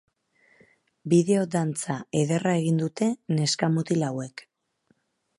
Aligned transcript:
Bideo 1.11 1.43
dantza 1.55 1.97
ederra 2.21 2.53
egin 2.61 2.81
dute 2.83 3.09
neska-mutil 3.41 4.07
hauek. 4.09 4.43